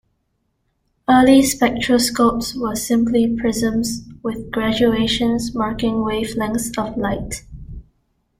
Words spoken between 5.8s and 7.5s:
wavelengths of light.